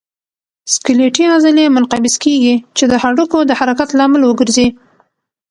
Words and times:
سکلیټي 0.73 1.23
عضلې 1.35 1.65
منقبض 1.75 2.15
کېږي 2.23 2.55
چې 2.77 2.83
د 2.91 2.93
هډوکو 3.03 3.37
د 3.45 3.51
حرکت 3.59 3.89
لامل 3.99 4.21
وګرځي. 4.25 4.67